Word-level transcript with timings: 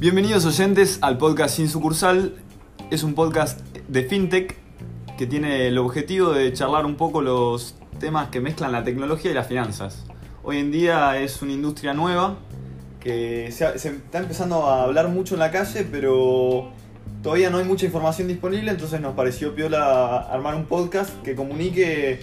Bienvenidos 0.00 0.44
oyentes 0.46 0.98
al 1.02 1.18
podcast 1.18 1.56
Sin 1.56 1.68
Sucursal. 1.68 2.36
Es 2.90 3.02
un 3.02 3.14
podcast 3.14 3.60
de 3.88 4.04
FinTech 4.04 4.56
que 5.18 5.26
tiene 5.26 5.66
el 5.66 5.76
objetivo 5.78 6.30
de 6.30 6.52
charlar 6.52 6.86
un 6.86 6.94
poco 6.94 7.20
los 7.20 7.74
temas 7.98 8.28
que 8.28 8.40
mezclan 8.40 8.70
la 8.70 8.84
tecnología 8.84 9.32
y 9.32 9.34
las 9.34 9.48
finanzas. 9.48 10.04
Hoy 10.44 10.58
en 10.58 10.70
día 10.70 11.20
es 11.20 11.42
una 11.42 11.52
industria 11.52 11.94
nueva 11.94 12.36
que 13.00 13.50
se, 13.50 13.66
está 13.74 14.18
empezando 14.18 14.66
a 14.66 14.84
hablar 14.84 15.08
mucho 15.08 15.34
en 15.34 15.40
la 15.40 15.50
calle, 15.50 15.84
pero 15.90 16.70
todavía 17.22 17.50
no 17.50 17.58
hay 17.58 17.64
mucha 17.64 17.84
información 17.84 18.28
disponible, 18.28 18.70
entonces 18.70 19.00
nos 19.00 19.14
pareció 19.14 19.56
piola 19.56 20.18
armar 20.18 20.54
un 20.54 20.66
podcast 20.66 21.10
que 21.22 21.34
comunique 21.34 22.20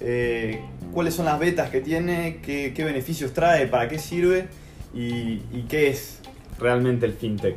eh, 0.00 0.60
cuáles 0.92 1.14
son 1.14 1.26
las 1.26 1.38
betas 1.38 1.70
que 1.70 1.80
tiene, 1.80 2.40
qué, 2.42 2.72
qué 2.74 2.84
beneficios 2.84 3.32
trae, 3.32 3.66
para 3.66 3.88
qué 3.88 3.98
sirve 3.98 4.48
y, 4.94 5.42
y 5.52 5.64
qué 5.68 5.88
es 5.88 6.20
realmente 6.58 7.06
el 7.06 7.12
fintech. 7.14 7.56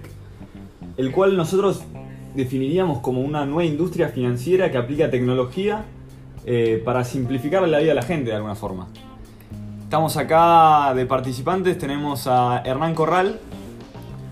El 0.97 1.11
cual 1.11 1.37
nosotros 1.37 1.83
definiríamos 2.35 2.99
como 2.99 3.21
una 3.21 3.45
nueva 3.45 3.65
industria 3.65 4.09
financiera 4.09 4.71
que 4.71 4.77
aplica 4.77 5.09
tecnología 5.09 5.85
eh, 6.45 6.81
para 6.85 7.03
simplificar 7.03 7.67
la 7.67 7.79
vida 7.79 7.89
de 7.89 7.95
la 7.95 8.01
gente 8.03 8.29
de 8.29 8.35
alguna 8.35 8.55
forma. 8.55 8.87
Estamos 9.83 10.17
acá 10.17 10.93
de 10.95 11.05
participantes, 11.05 11.77
tenemos 11.77 12.27
a 12.27 12.61
Hernán 12.65 12.93
Corral, 12.93 13.39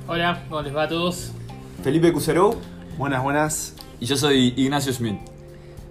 Hola, 0.08 0.44
¿cómo 0.50 0.62
les 0.62 0.76
va 0.76 0.84
a 0.84 0.88
todos? 0.88 1.32
Felipe 1.84 2.14
Cuserou 2.14 2.56
Buenas, 2.98 3.24
buenas. 3.24 3.76
y 4.00 4.06
yo 4.06 4.16
soy 4.16 4.54
Ignacio 4.56 4.94
Schmidt. 4.94 5.35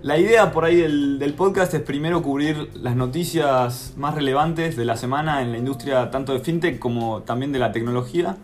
La 0.04 0.18
idea 0.18 0.52
por 0.52 0.66
ahí 0.66 0.76
del, 0.76 1.32
podcast 1.34 1.72
es 1.72 1.80
primero 1.80 2.22
cubrir 2.22 2.68
las 2.74 2.94
noticias 2.94 3.94
más 3.96 4.14
relevantes 4.14 4.76
de 4.76 4.84
la 4.84 4.98
semana 4.98 5.40
en 5.40 5.50
la 5.50 5.56
industria 5.56 6.10
tanto 6.10 6.34
de 6.34 6.40
fintech 6.40 6.78
como 6.78 7.22
también 7.22 7.52
de 7.52 7.58
la 7.58 7.72
tecnología. 7.72 8.36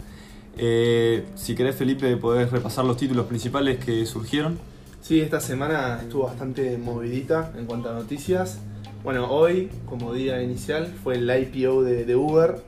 Eh, 0.56 1.26
si 1.34 1.54
querés 1.54 1.76
Felipe 1.76 2.16
podés 2.16 2.50
repasar 2.50 2.86
los 2.86 2.96
títulos 2.96 3.26
principales 3.26 3.76
que 3.84 4.06
surgieron. 4.06 4.58
Sí, 5.02 5.20
esta 5.20 5.38
semana 5.38 5.98
estuvo 6.00 6.24
bastante 6.24 6.78
movidita 6.78 7.52
en 7.54 7.66
cuanto 7.66 7.90
a 7.90 7.92
noticias. 7.92 8.58
Bueno, 9.04 9.30
hoy, 9.30 9.68
como 9.84 10.14
día 10.14 10.42
inicial, 10.42 10.86
fue 11.04 11.16
el 11.16 11.28
IPO 11.28 11.82
de, 11.82 12.06
de 12.06 12.16
Uber, 12.16 12.62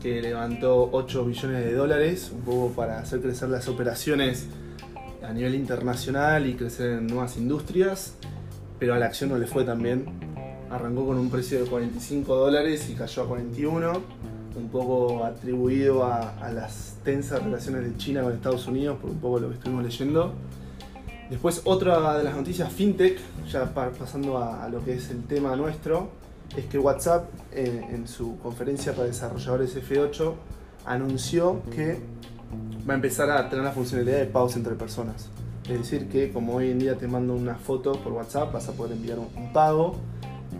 que 0.00 0.22
levantó 0.22 0.88
8 0.92 1.26
billones 1.26 1.62
de 1.62 1.74
dólares, 1.74 2.32
un 2.34 2.40
poco 2.40 2.72
para 2.74 3.00
hacer 3.00 3.20
crecer 3.20 3.50
las 3.50 3.68
operaciones 3.68 4.48
a 5.30 5.32
nivel 5.32 5.54
internacional 5.54 6.46
y 6.46 6.54
crecer 6.54 6.90
en 6.98 7.06
nuevas 7.06 7.36
industrias, 7.36 8.14
pero 8.78 8.94
a 8.94 8.98
la 8.98 9.06
acción 9.06 9.30
no 9.30 9.38
le 9.38 9.46
fue 9.46 9.64
tan 9.64 9.80
bien. 9.82 10.06
Arrancó 10.70 11.06
con 11.06 11.18
un 11.18 11.30
precio 11.30 11.62
de 11.62 11.70
45 11.70 12.34
dólares 12.34 12.88
y 12.90 12.94
cayó 12.94 13.22
a 13.22 13.28
41, 13.28 13.92
un 14.56 14.68
poco 14.68 15.24
atribuido 15.24 16.04
a, 16.04 16.50
las 16.52 16.96
tensas 17.04 17.42
relaciones 17.42 17.84
de 17.84 17.96
China 17.96 18.22
con 18.22 18.32
Estados 18.32 18.66
Unidos, 18.66 18.98
por 19.00 19.10
un 19.10 19.18
poco 19.18 19.38
lo 19.40 19.48
que 19.48 19.54
estuvimos 19.54 19.84
leyendo. 19.84 20.32
Después 21.30 21.62
otra 21.64 22.18
de 22.18 22.24
las 22.24 22.34
noticias 22.34 22.72
fintech, 22.72 23.18
ya 23.48 23.72
pa- 23.72 23.90
pasando 23.90 24.36
a, 24.38 24.64
a 24.64 24.68
lo 24.68 24.84
que 24.84 24.94
es 24.94 25.10
el 25.10 25.22
tema 25.24 25.54
nuestro, 25.54 26.08
es 26.56 26.64
que 26.64 26.78
WhatsApp 26.78 27.28
eh, 27.52 27.86
en 27.92 28.08
su 28.08 28.36
conferencia 28.38 28.92
para 28.92 29.06
desarrolladores 29.06 29.76
F8 29.76 30.34
anunció 30.86 31.62
que 31.70 32.00
va 32.88 32.94
a 32.94 32.96
empezar 32.96 33.30
a 33.30 33.48
tener 33.48 33.64
la 33.64 33.72
funcionalidad 33.72 34.18
de 34.18 34.26
pagos 34.26 34.56
entre 34.56 34.74
personas. 34.74 35.28
Es 35.64 35.78
decir, 35.78 36.08
que 36.08 36.32
como 36.32 36.56
hoy 36.56 36.70
en 36.70 36.78
día 36.78 36.96
te 36.96 37.06
mando 37.06 37.34
una 37.34 37.54
foto 37.54 37.92
por 37.92 38.12
WhatsApp, 38.12 38.52
vas 38.52 38.68
a 38.68 38.72
poder 38.72 38.92
enviar 38.96 39.18
un, 39.18 39.28
un 39.36 39.52
pago, 39.52 39.96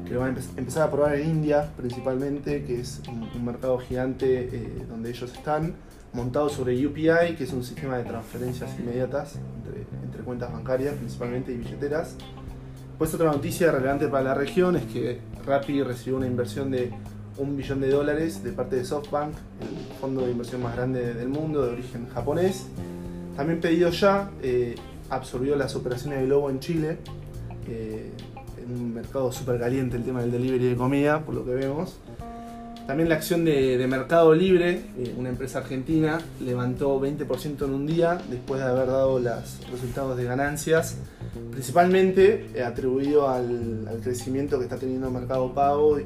que 0.07 0.15
lo 0.15 0.21
van 0.21 0.37
a 0.37 0.39
empe- 0.39 0.59
empezar 0.59 0.89
a 0.89 0.91
probar 0.91 1.17
en 1.17 1.29
India 1.29 1.71
principalmente, 1.77 2.65
que 2.65 2.81
es 2.81 3.03
un, 3.09 3.29
un 3.35 3.45
mercado 3.45 3.79
gigante 3.79 4.49
eh, 4.53 4.87
donde 4.89 5.11
ellos 5.11 5.33
están, 5.33 5.75
montado 6.13 6.49
sobre 6.49 6.75
UPI, 6.87 7.37
que 7.37 7.45
es 7.45 7.53
un 7.53 7.65
sistema 7.65 7.97
de 7.97 8.05
transferencias 8.05 8.71
inmediatas 8.79 9.37
entre, 9.57 9.87
entre 10.05 10.23
cuentas 10.23 10.53
bancarias 10.53 10.95
principalmente 10.95 11.53
y 11.53 11.57
billeteras. 11.57 12.17
Pues 12.99 13.15
otra 13.15 13.31
noticia 13.33 13.73
relevante 13.73 14.09
para 14.09 14.25
la 14.25 14.35
región 14.35 14.77
es 14.77 14.85
que 14.85 15.21
Rappi 15.47 15.83
recibió 15.83 16.19
una 16.19 16.27
inversión 16.27 16.71
de 16.71 16.91
un 17.41 17.57
billón 17.57 17.81
de 17.81 17.91
dólares 17.91 18.45
de 18.45 18.53
parte 18.53 18.77
de 18.77 18.85
SoftBank, 18.85 19.33
el 19.33 19.99
fondo 20.01 20.25
de 20.25 20.33
inversión 20.33 20.63
más 20.63 20.77
grande 20.77 21.15
del 21.15 21.29
mundo 21.29 21.65
de 21.65 21.73
origen 21.73 22.07
japonés. 22.13 22.67
También 23.37 23.61
pedido 23.61 23.91
ya 23.91 24.31
eh, 24.43 24.75
absorbió 25.09 25.57
las 25.57 25.75
operaciones 25.75 26.21
de 26.21 26.27
Globo 26.27 26.51
en 26.51 26.61
Chile, 26.61 26.99
eh, 27.67 28.11
en 28.63 28.73
un 28.73 28.95
mercado 28.95 29.33
súper 29.33 29.59
caliente 29.59 29.97
el 29.97 30.05
tema 30.05 30.21
del 30.21 30.33
delivery 30.33 30.69
de 30.69 30.77
comida, 30.77 31.25
por 31.25 31.35
lo 31.35 31.45
que 31.45 31.53
vemos. 31.53 31.99
También 32.87 33.09
la 33.09 33.15
acción 33.15 33.45
de, 33.45 33.87
Mercado 33.89 34.35
Libre, 34.35 34.83
eh, 34.99 35.15
una 35.17 35.29
empresa 35.31 35.61
argentina, 35.61 36.21
levantó 36.45 37.01
20% 37.01 37.65
en 37.65 37.71
un 37.71 37.87
día 37.87 38.21
después 38.29 38.61
de 38.61 38.67
haber 38.67 38.89
dado 38.89 39.19
los 39.19 39.61
resultados 39.71 40.17
de 40.17 40.25
ganancias, 40.25 40.99
principalmente 41.53 42.63
atribuido 42.67 43.29
al, 43.29 43.87
al 43.89 44.01
crecimiento 44.01 44.59
que 44.59 44.65
está 44.65 44.77
teniendo 44.77 45.11
Mercado 45.11 45.55
Pago 45.55 45.99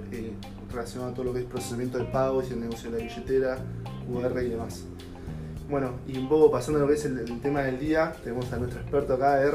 relacionado 0.75 1.12
a 1.12 1.15
todo 1.15 1.25
lo 1.25 1.33
que 1.33 1.41
es 1.41 1.47
procesamiento 1.47 1.99
de 1.99 2.05
pagos 2.05 2.47
y 2.51 2.55
el 2.55 2.61
negocio 2.61 2.91
de 2.91 2.99
la 2.99 3.05
billetera, 3.05 3.59
QR 4.07 4.43
y 4.43 4.49
demás. 4.49 4.85
Bueno, 5.69 5.99
y 6.07 6.19
un 6.19 6.29
poco 6.29 6.51
pasando 6.51 6.79
a 6.79 6.83
lo 6.83 6.89
que 6.89 6.95
es 6.95 7.05
el, 7.05 7.41
tema 7.41 7.62
del 7.62 7.79
día, 7.79 8.12
tenemos 8.23 8.53
a 8.53 8.59
nuestro 8.59 8.81
experto 8.81 9.15
acá, 9.15 9.43
Er. 9.43 9.55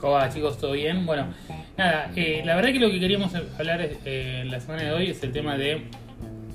¿Cómo 0.00 0.14
va 0.14 0.28
chicos? 0.28 0.58
¿Todo 0.58 0.72
bien? 0.72 1.06
Bueno, 1.06 1.28
nada, 1.78 2.10
eh, 2.16 2.42
la 2.44 2.56
verdad 2.56 2.72
que 2.72 2.80
lo 2.80 2.90
que 2.90 2.98
queríamos 2.98 3.32
hablar 3.34 3.80
eh, 3.80 4.40
en 4.42 4.50
la 4.50 4.60
semana 4.60 4.82
de 4.82 4.92
hoy 4.92 5.10
es 5.10 5.22
el 5.22 5.32
tema 5.32 5.56
de 5.56 5.84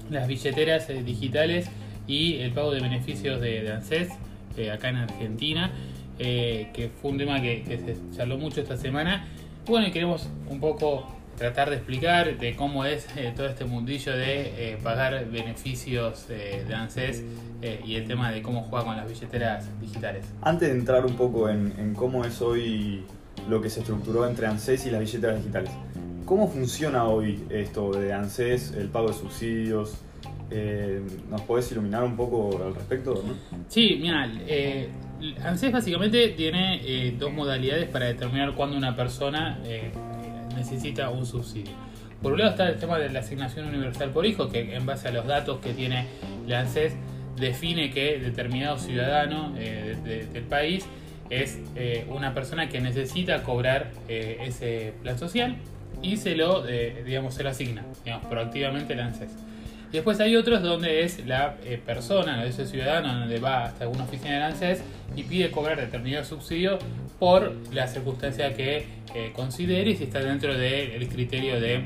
las 0.10 0.28
billeteras 0.28 0.90
eh, 0.90 1.04
digitales 1.04 1.70
y 2.06 2.36
el 2.40 2.52
pago 2.52 2.72
de 2.72 2.82
beneficios 2.82 3.40
de, 3.40 3.72
ANSES 3.72 4.10
acá 4.74 4.90
en 4.90 4.98
Argentina, 4.98 5.72
que 6.18 6.92
fue 7.02 7.12
un 7.12 7.18
tema 7.18 7.42
que, 7.42 7.64
que 7.64 7.78
se 7.78 7.96
charló 8.14 8.38
mucho 8.38 8.60
esta 8.60 8.76
semana. 8.76 9.26
Bueno, 9.66 9.88
y 9.88 9.92
queremos 9.92 10.28
un 10.50 10.60
poco 10.60 11.08
tratar 11.40 11.70
de 11.70 11.78
explicar 11.78 12.38
de 12.38 12.56
cómo 12.56 12.84
es 12.86 13.08
eh, 13.16 13.34
todo 13.36 13.48
este 13.48 13.64
mundillo 13.64 14.12
de 14.12 14.74
eh, 14.74 14.78
pagar 14.84 15.26
beneficios 15.32 16.28
eh, 16.30 16.66
de 16.68 16.76
ANSES 16.76 17.24
y 17.86 17.96
el 17.96 18.08
tema 18.08 18.32
de 18.32 18.42
cómo 18.42 18.64
juega 18.64 18.86
con 18.86 18.96
las 18.96 19.10
billeteras 19.10 19.68
digitales. 19.82 20.26
Antes 20.42 20.70
de 20.70 20.76
entrar 20.76 21.06
un 21.06 21.16
poco 21.16 21.50
en, 21.50 21.74
en 21.78 21.94
cómo 21.94 22.24
es 22.24 22.42
hoy 22.42 23.04
lo 23.50 23.62
que 23.62 23.70
se 23.70 23.82
estructuró 23.82 24.28
entre 24.28 24.48
ANSES 24.48 24.86
y 24.86 24.92
las 24.92 25.02
billeteras 25.02 25.38
digitales, 25.38 25.72
¿cómo 26.26 26.48
funciona 26.48 27.06
hoy 27.06 27.44
esto 27.50 27.92
de 27.92 28.14
ANSES, 28.14 28.76
el 28.78 28.88
pago 28.88 29.10
de 29.10 29.14
subsidios? 29.14 29.96
¿Nos 31.30 31.42
podés 31.42 31.72
iluminar 31.72 32.04
un 32.04 32.16
poco 32.16 32.64
al 32.66 32.76
respecto? 32.76 33.14
¿no? 33.26 33.34
Sí, 33.68 33.98
mira, 34.02 34.32
eh, 34.48 34.90
ANSES 35.44 35.72
básicamente 35.72 36.30
tiene 36.30 37.14
dos 37.20 37.34
modalidades 37.34 37.90
para 37.90 38.06
determinar 38.06 38.56
cuándo 38.56 38.78
una 38.78 38.96
persona 38.96 39.60
necesita 40.60 41.10
un 41.10 41.26
subsidio. 41.26 41.72
Por 42.22 42.34
un 42.34 42.40
lado 42.40 42.52
está 42.52 42.68
el 42.70 42.76
tema 42.78 42.98
de 43.00 43.10
la 43.10 43.20
asignación 43.22 43.68
universal 43.68 44.10
por 44.12 44.26
hijo, 44.26 44.50
que 44.50 44.76
en 44.76 44.86
base 44.86 45.08
a 45.08 45.12
los 45.12 45.26
datos 45.26 45.60
que 45.62 45.74
tiene 45.74 46.06
la 46.48 46.60
ANSES 46.60 46.94
define 47.38 47.92
que 47.92 48.20
determinado 48.20 48.78
ciudadano 48.78 49.54
eh, 49.58 49.96
de- 50.04 50.10
de- 50.18 50.26
del 50.28 50.44
país 50.44 50.86
es 51.30 51.60
eh, 51.76 52.06
una 52.10 52.34
persona 52.34 52.68
que 52.70 52.82
necesita 52.82 53.44
cobrar 53.44 53.92
eh, 54.10 54.38
ese 54.42 54.94
plan 55.02 55.18
social 55.18 55.56
y 56.02 56.18
se 56.18 56.36
lo, 56.36 56.64
digamos, 56.64 57.34
se 57.34 57.44
lo 57.44 57.50
asigna, 57.50 57.84
proactivamente 58.30 58.96
la 58.96 59.06
ANSES. 59.08 59.32
Después 59.92 60.20
hay 60.20 60.36
otros 60.36 60.62
donde 60.62 61.04
es 61.04 61.26
la 61.26 61.56
persona, 61.86 62.46
ese 62.46 62.66
ciudadano, 62.66 63.20
donde 63.20 63.40
va 63.40 63.66
hasta 63.66 63.84
alguna 63.86 64.04
oficina 64.06 64.36
de 64.38 64.44
ANSES 64.44 64.84
y 65.16 65.24
pide 65.24 65.52
cobrar 65.52 65.78
determinado 65.80 66.24
subsidio 66.24 66.80
por 67.20 67.54
la 67.74 67.88
circunstancia 67.88 68.56
que 68.56 68.86
eh, 69.14 69.32
considere 69.36 69.92
y 69.92 69.96
si 69.96 70.06
está 70.06 70.20
dentro 70.20 70.58
del 70.58 71.08
criterio 71.10 71.60
de 71.60 71.84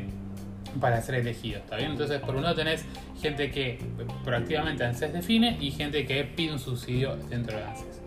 para 0.79 1.01
ser 1.01 1.16
elegido, 1.16 1.59
¿está 1.59 1.77
bien? 1.77 1.91
Entonces, 1.91 2.19
por 2.21 2.35
un 2.35 2.44
lado 2.44 2.56
tenés 2.56 2.85
gente 3.21 3.51
que 3.51 3.80
proactivamente 4.24 4.83
ANSES 4.83 5.13
define 5.13 5.57
y 5.59 5.71
gente 5.71 6.06
que 6.06 6.24
pide 6.24 6.51
un 6.51 6.59
subsidio 6.59 7.15
dentro 7.30 7.57
de 7.57 7.63
ANSES. 7.63 8.01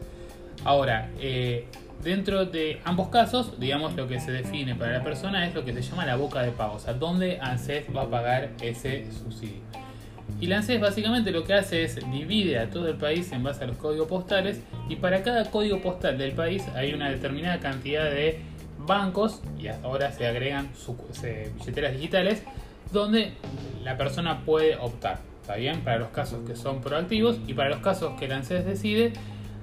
Ahora, 0.65 1.11
eh, 1.21 1.67
dentro 2.03 2.45
de 2.45 2.81
ambos 2.85 3.09
casos, 3.09 3.59
digamos, 3.61 3.95
lo 3.95 4.09
que 4.09 4.21
se 4.21 4.33
define 4.33 4.75
para 4.75 4.93
la 4.93 5.05
persona 5.05 5.47
es 5.47 5.55
lo 5.55 5.65
que 5.65 5.73
se 5.73 5.83
llama 5.83 6.05
la 6.07 6.17
boca 6.17 6.43
de 6.43 6.51
pago, 6.51 6.75
o 6.75 6.79
sea, 6.79 6.95
dónde 6.95 7.39
ANSES 7.41 7.85
va 7.95 8.03
a 8.03 8.11
pagar 8.11 8.51
ese 8.61 9.11
subsidio. 9.13 9.63
Y 10.41 10.49
la 10.49 10.59
ANSES 10.59 10.81
básicamente 10.81 11.31
lo 11.31 11.45
que 11.45 11.55
hace 11.55 11.83
es 11.83 11.97
divide 12.11 12.59
a 12.59 12.69
todo 12.69 12.89
el 12.89 12.97
país 12.97 13.33
en 13.33 13.43
base 13.43 13.65
a 13.65 13.67
los 13.67 13.79
códigos 13.79 14.07
postales 14.07 14.61
y 14.89 14.97
para 14.97 15.23
cada 15.23 15.51
código 15.51 15.81
postal 15.81 16.19
del 16.19 16.33
país 16.33 16.63
hay 16.75 16.93
una 16.93 17.11
determinada 17.11 17.59
cantidad 17.59 18.05
de 18.11 18.41
bancos 18.79 19.41
y 19.59 19.69
ahora 19.69 20.13
se 20.13 20.27
agregan 20.27 20.69
billeteras 21.59 21.93
digitales 21.95 22.43
donde 22.93 23.33
la 23.83 23.97
persona 23.97 24.45
puede 24.45 24.77
optar, 24.77 25.21
¿está 25.41 25.57
bien? 25.57 25.81
Para 25.81 25.99
los 25.99 26.09
casos 26.11 26.47
que 26.47 26.55
son 26.55 26.83
proactivos 26.83 27.39
y 27.47 27.55
para 27.55 27.71
los 27.71 27.81
casos 27.81 28.19
que 28.19 28.29
la 28.29 28.37
ANSES 28.37 28.67
decide 28.67 29.15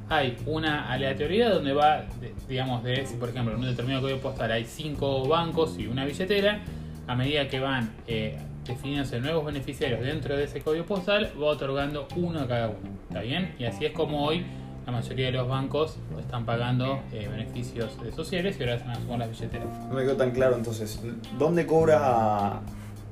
hay 0.10 0.38
una 0.46 0.92
aleatoriedad 0.92 1.54
donde 1.54 1.74
va, 1.74 2.06
digamos, 2.48 2.84
de 2.84 3.06
si 3.06 3.16
por 3.16 3.30
ejemplo 3.30 3.54
en 3.54 3.60
un 3.60 3.68
determinado 3.68 4.02
código 4.02 4.20
postal 4.20 4.52
hay 4.52 4.66
cinco 4.66 5.28
bancos 5.28 5.78
y 5.78 5.88
una 5.88 6.06
billetera, 6.06 6.62
a 7.08 7.16
medida 7.16 7.48
que 7.48 7.60
van 7.60 7.92
eh, 8.08 8.38
definiéndose 8.66 9.20
nuevos 9.20 9.46
beneficiarios 9.46 10.02
dentro 10.02 10.36
de 10.36 10.46
ese 10.46 10.62
código 10.62 10.86
postal, 10.86 11.32
va 11.42 11.48
otorgando 11.48 12.08
uno 12.16 12.42
a 12.42 12.48
cada 12.48 12.68
uno. 12.68 12.90
¿Está 13.10 13.22
bien? 13.22 13.56
Y 13.60 13.66
así 13.66 13.86
es 13.86 13.92
como 13.92 14.26
hoy 14.26 14.46
la 14.86 14.92
mayoría 14.92 15.28
de 15.28 15.32
los 15.34 15.48
bancos 15.48 15.98
están 16.20 16.46
pagando 16.46 17.02
eh, 17.14 17.28
beneficios 17.30 17.98
eh, 18.06 18.12
sociales 18.12 18.58
y 18.60 18.64
ahora 18.64 18.80
se 18.80 19.08
van 19.08 19.20
las 19.20 19.30
billeteras. 19.30 19.68
No 19.88 19.96
me 19.96 20.04
quedó 20.04 20.18
tan 20.18 20.32
claro 20.32 20.56
entonces, 20.56 21.02
¿dónde 21.38 21.66
cobra 21.66 22.62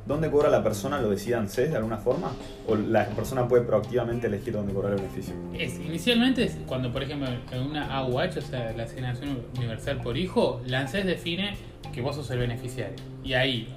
¿Dónde 0.06 0.32
cobra 0.32 0.50
la 0.50 0.64
persona? 0.64 1.00
¿Lo 1.00 1.10
decide 1.10 1.36
ANSES 1.36 1.72
de 1.72 1.78
alguna 1.78 1.98
forma? 1.98 2.32
¿O 2.68 2.76
la 2.76 3.06
persona 3.10 3.48
puede 3.48 3.64
proactivamente 3.64 4.28
elegir 4.28 4.54
dónde 4.54 4.74
cobrar 4.74 4.94
el 4.94 4.98
beneficio? 4.98 5.36
Es, 5.54 5.76
inicialmente, 5.76 6.44
es 6.44 6.58
cuando 6.66 6.92
por 6.92 7.04
ejemplo 7.04 7.30
en 7.52 7.62
una 7.62 7.96
AUH, 7.98 8.38
o 8.38 8.42
sea, 8.42 8.74
la 8.76 8.84
asignación 8.84 9.46
universal 9.58 10.02
por 10.02 10.18
hijo, 10.18 10.62
la 10.66 10.80
ANSES 10.80 11.06
define 11.06 11.56
que 11.94 12.02
vos 12.02 12.16
sos 12.16 12.32
el 12.32 12.40
beneficiario. 12.40 12.96
Y 13.24 13.34
ahí, 13.34 13.74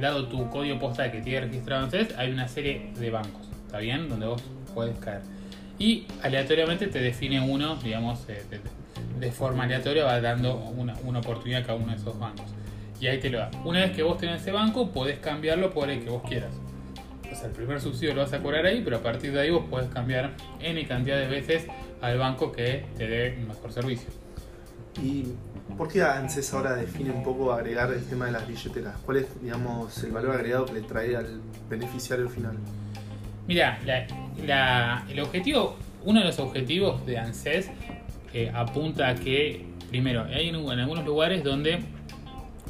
dado 0.00 0.26
tu 0.28 0.48
código 0.50 0.78
postal 0.78 1.10
que 1.10 1.20
tiene 1.20 1.42
registrado 1.42 1.84
ANSES, 1.84 2.16
hay 2.16 2.30
una 2.30 2.48
serie 2.48 2.92
de 2.98 3.10
bancos, 3.10 3.48
¿está 3.66 3.78
bien? 3.78 4.08
Donde 4.08 4.26
vos 4.26 4.42
puedes 4.74 4.98
caer. 4.98 5.22
Y 5.78 6.06
aleatoriamente 6.22 6.86
te 6.88 7.00
define 7.00 7.40
uno, 7.40 7.76
digamos, 7.76 8.28
eh, 8.28 8.42
de, 9.18 9.32
forma 9.32 9.64
aleatoria 9.64 10.04
va 10.04 10.20
dando 10.20 10.56
una, 10.56 10.94
una 11.04 11.20
oportunidad 11.20 11.62
a 11.62 11.66
cada 11.66 11.78
uno 11.78 11.92
de 11.92 11.96
esos 11.96 12.18
bancos 12.18 12.46
y 13.00 13.06
ahí 13.06 13.18
te 13.18 13.30
lo 13.30 13.38
da. 13.38 13.50
Una 13.64 13.80
vez 13.80 13.92
que 13.92 14.02
vos 14.02 14.18
tenés 14.18 14.42
ese 14.42 14.52
banco, 14.52 14.90
podés 14.92 15.18
cambiarlo 15.18 15.72
por 15.72 15.88
el 15.88 16.04
que 16.04 16.10
vos 16.10 16.22
quieras. 16.28 16.52
O 17.30 17.34
sea, 17.34 17.46
el 17.46 17.52
primer 17.52 17.80
subsidio 17.80 18.14
lo 18.14 18.22
vas 18.22 18.32
a 18.32 18.40
cobrar 18.40 18.66
ahí, 18.66 18.82
pero 18.84 18.98
a 18.98 19.02
partir 19.02 19.32
de 19.32 19.40
ahí 19.40 19.50
vos 19.50 19.64
podés 19.70 19.88
cambiar 19.88 20.32
N 20.60 20.86
cantidad 20.86 21.18
de 21.18 21.26
veces 21.26 21.66
al 22.02 22.18
banco 22.18 22.52
que 22.52 22.84
te 22.98 23.06
dé 23.06 23.36
un 23.38 23.48
mejor 23.48 23.72
servicio. 23.72 24.08
¿Y 25.02 25.24
por 25.76 25.88
qué 25.88 26.02
ANSES 26.02 26.52
ahora 26.54 26.74
define 26.74 27.10
un 27.10 27.22
poco 27.22 27.52
agregar 27.52 27.92
el 27.92 28.04
tema 28.04 28.26
de 28.26 28.32
las 28.32 28.46
billeteras? 28.46 28.96
¿Cuál 29.04 29.18
es, 29.18 29.42
digamos, 29.42 30.02
el 30.02 30.12
valor 30.12 30.36
agregado 30.36 30.66
que 30.66 30.72
le 30.74 30.82
trae 30.82 31.16
al 31.16 31.40
beneficiario 31.68 32.28
final? 32.28 32.56
Mira, 33.46 33.78
el 35.08 35.20
objetivo, 35.20 35.76
uno 36.04 36.20
de 36.20 36.26
los 36.26 36.38
objetivos 36.38 37.04
de 37.06 37.18
ANSES 37.18 37.70
eh, 38.32 38.50
apunta 38.54 39.08
a 39.08 39.14
que, 39.14 39.66
primero, 39.88 40.24
hay 40.24 40.48
en 40.48 40.54
algunos 40.56 41.04
lugares 41.04 41.42
donde 41.42 41.80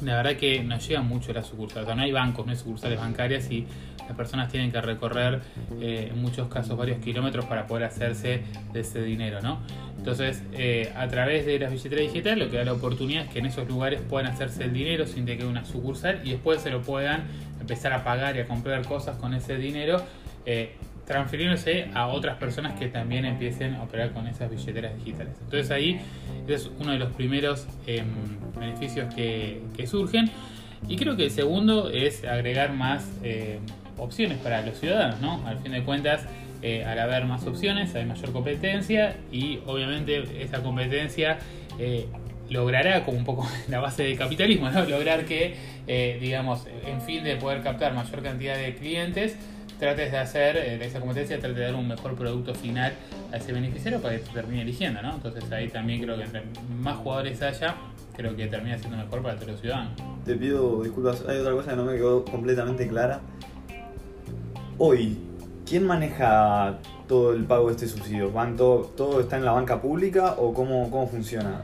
la 0.03 0.15
verdad 0.17 0.35
que 0.35 0.63
no 0.63 0.77
llegan 0.77 1.07
mucho 1.07 1.33
las 1.33 1.47
sucursales, 1.47 1.87
o 1.87 1.95
no 1.95 2.01
hay 2.01 2.11
bancos, 2.11 2.45
no 2.45 2.51
hay 2.51 2.57
sucursales 2.57 2.99
bancarias 2.99 3.51
y 3.51 3.67
las 4.11 4.17
personas 4.17 4.51
tienen 4.51 4.71
que 4.71 4.81
recorrer 4.81 5.41
eh, 5.79 6.09
en 6.11 6.21
muchos 6.21 6.47
casos 6.49 6.77
varios 6.77 6.99
kilómetros 6.99 7.45
para 7.45 7.65
poder 7.65 7.85
hacerse 7.85 8.43
de 8.73 8.79
ese 8.79 9.01
dinero, 9.01 9.41
¿no? 9.41 9.59
Entonces, 9.97 10.43
eh, 10.53 10.91
a 10.95 11.07
través 11.07 11.45
de 11.45 11.59
las 11.59 11.71
billeteras 11.71 12.05
digitales 12.11 12.45
lo 12.45 12.51
que 12.51 12.57
da 12.57 12.65
la 12.65 12.73
oportunidad 12.73 13.25
es 13.25 13.29
que 13.31 13.39
en 13.39 13.45
esos 13.45 13.67
lugares 13.67 14.01
puedan 14.01 14.31
hacerse 14.31 14.63
el 14.63 14.73
dinero 14.73 15.05
sin 15.05 15.25
que 15.25 15.45
una 15.45 15.63
sucursal 15.63 16.21
y 16.23 16.31
después 16.31 16.61
se 16.61 16.71
lo 16.71 16.81
puedan 16.81 17.23
empezar 17.59 17.93
a 17.93 18.03
pagar 18.03 18.35
y 18.35 18.39
a 18.39 18.47
comprar 18.47 18.85
cosas 18.85 19.17
con 19.17 19.33
ese 19.33 19.57
dinero. 19.57 20.01
Eh, 20.45 20.75
transfiriéndose 21.05 21.89
a 21.93 22.07
otras 22.07 22.37
personas 22.37 22.79
que 22.79 22.87
también 22.87 23.25
empiecen 23.25 23.75
a 23.75 23.83
operar 23.83 24.13
con 24.13 24.27
esas 24.27 24.49
billeteras 24.49 24.95
digitales. 24.95 25.33
Entonces 25.43 25.69
ahí 25.71 25.99
es 26.47 26.71
uno 26.79 26.91
de 26.91 26.99
los 26.99 27.11
primeros 27.11 27.67
em, 27.85 28.05
beneficios 28.57 29.13
que, 29.13 29.61
surgen. 29.85 30.29
Y 30.87 30.95
creo 30.95 31.15
que 31.15 31.25
el 31.25 31.31
segundo 31.31 31.89
es 31.89 32.23
agregar 32.23 32.73
más 32.73 33.07
eh, 33.23 33.59
opciones 34.01 34.37
para 34.39 34.61
los 34.61 34.79
ciudadanos, 34.79 35.21
¿no? 35.21 35.45
Al 35.47 35.59
fin 35.59 35.71
de 35.71 35.83
cuentas, 35.83 36.25
eh, 36.61 36.83
al 36.85 36.99
haber 36.99 37.25
más 37.25 37.45
opciones 37.45 37.95
hay 37.95 38.05
mayor 38.05 38.31
competencia 38.31 39.15
y 39.31 39.59
obviamente 39.65 40.43
esa 40.43 40.61
competencia 40.61 41.39
eh, 41.79 42.07
logrará 42.49 43.03
como 43.05 43.17
un 43.17 43.25
poco 43.25 43.47
la 43.67 43.79
base 43.79 44.03
del 44.03 44.17
capitalismo, 44.17 44.69
¿no? 44.69 44.83
Lograr 44.85 45.25
que, 45.25 45.55
digamos, 46.19 46.67
en 46.85 47.01
fin 47.01 47.23
de 47.23 47.35
poder 47.37 47.61
captar 47.61 47.93
mayor 47.93 48.21
cantidad 48.21 48.57
de 48.57 48.75
clientes, 48.75 49.37
trates 49.81 50.11
de 50.11 50.17
hacer 50.19 50.57
eh, 50.57 50.85
esa 50.85 50.99
competencia, 50.99 51.39
trates 51.39 51.57
de 51.57 51.63
dar 51.63 51.73
un 51.73 51.87
mejor 51.87 52.13
producto 52.13 52.53
final 52.53 52.93
a 53.33 53.37
ese 53.37 53.51
beneficiario 53.51 53.99
para 53.99 54.15
que 54.15 54.21
termine 54.31 54.61
eligiendo, 54.61 55.01
¿no? 55.01 55.15
Entonces 55.15 55.51
ahí 55.51 55.69
también 55.69 56.03
creo 56.03 56.17
que 56.17 56.23
entre 56.23 56.43
más 56.79 56.97
jugadores 56.97 57.41
haya, 57.41 57.75
creo 58.15 58.35
que 58.35 58.45
termina 58.45 58.77
siendo 58.77 58.95
mejor 58.97 59.23
para 59.23 59.35
todos 59.37 59.53
los 59.53 59.61
ciudadanos. 59.61 59.93
Te 60.23 60.35
pido 60.35 60.83
disculpas, 60.83 61.25
hay 61.27 61.39
otra 61.39 61.53
cosa 61.53 61.71
que 61.71 61.77
no 61.77 61.85
me 61.85 61.93
quedó 61.93 62.23
completamente 62.23 62.87
clara. 62.87 63.21
Hoy, 64.83 65.15
¿quién 65.63 65.85
maneja 65.85 66.79
todo 67.07 67.33
el 67.33 67.45
pago 67.45 67.67
de 67.67 67.73
este 67.73 67.87
subsidio? 67.87 68.31
¿Van 68.31 68.57
todo, 68.57 68.79
¿Todo 68.97 69.19
está 69.19 69.37
en 69.37 69.45
la 69.45 69.51
banca 69.51 69.79
pública 69.79 70.33
o 70.39 70.55
cómo, 70.55 70.89
cómo 70.89 71.07
funciona? 71.07 71.61